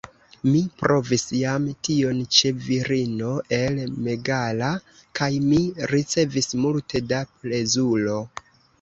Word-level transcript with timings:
Mi 0.51 0.59
provis 0.77 1.25
jam 1.41 1.67
tion 1.87 2.23
ĉe 2.37 2.53
virino 2.69 3.35
el 3.59 3.79
Megara, 4.09 4.73
kaj 5.23 5.31
mi 5.47 5.63
ricevis 5.95 6.53
multe 6.67 7.07
da 7.15 7.25
plezuro. 7.39 8.23